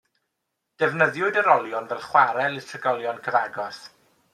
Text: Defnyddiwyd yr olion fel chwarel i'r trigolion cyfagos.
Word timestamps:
Defnyddiwyd 0.83 1.37
yr 1.43 1.51
olion 1.57 1.91
fel 1.93 2.03
chwarel 2.09 2.59
i'r 2.61 2.69
trigolion 2.75 3.25
cyfagos. 3.29 3.89